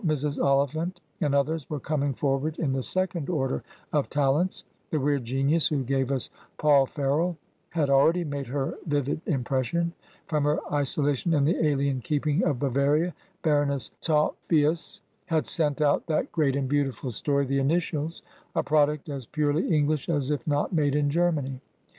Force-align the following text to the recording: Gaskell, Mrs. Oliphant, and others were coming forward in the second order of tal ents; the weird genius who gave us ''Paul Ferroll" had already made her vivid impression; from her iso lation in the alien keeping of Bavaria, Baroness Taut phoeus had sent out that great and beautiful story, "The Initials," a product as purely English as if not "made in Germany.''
Gaskell, 0.03 0.29
Mrs. 0.31 0.43
Oliphant, 0.43 0.99
and 1.21 1.35
others 1.35 1.69
were 1.69 1.79
coming 1.79 2.15
forward 2.15 2.57
in 2.57 2.73
the 2.73 2.81
second 2.81 3.29
order 3.29 3.61
of 3.93 4.09
tal 4.09 4.39
ents; 4.39 4.63
the 4.89 4.99
weird 4.99 5.23
genius 5.25 5.67
who 5.67 5.83
gave 5.83 6.11
us 6.11 6.31
''Paul 6.57 6.87
Ferroll" 6.89 7.35
had 7.69 7.87
already 7.91 8.23
made 8.23 8.47
her 8.47 8.79
vivid 8.87 9.21
impression; 9.27 9.93
from 10.25 10.43
her 10.45 10.57
iso 10.71 11.03
lation 11.03 11.37
in 11.37 11.45
the 11.45 11.63
alien 11.63 12.01
keeping 12.01 12.43
of 12.43 12.57
Bavaria, 12.57 13.13
Baroness 13.43 13.91
Taut 14.01 14.35
phoeus 14.49 15.01
had 15.27 15.45
sent 15.45 15.81
out 15.81 16.07
that 16.07 16.31
great 16.31 16.55
and 16.55 16.67
beautiful 16.67 17.11
story, 17.11 17.45
"The 17.45 17.59
Initials," 17.59 18.23
a 18.55 18.63
product 18.63 19.07
as 19.07 19.27
purely 19.27 19.71
English 19.71 20.09
as 20.09 20.31
if 20.31 20.47
not 20.47 20.73
"made 20.73 20.95
in 20.95 21.11
Germany.'' 21.11 21.61